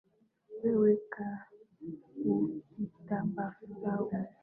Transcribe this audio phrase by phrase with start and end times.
[0.61, 1.37] Wewe kaa
[2.81, 3.57] ukitabasamu